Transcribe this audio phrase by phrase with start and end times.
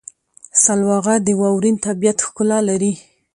[0.63, 2.93] سلواغه د واورین طبیعت ښکلا لري.